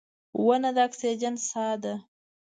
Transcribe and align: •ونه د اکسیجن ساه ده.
•ونه 0.45 0.69
د 0.75 0.77
اکسیجن 0.87 1.35
ساه 1.47 1.75
ده. 1.83 1.93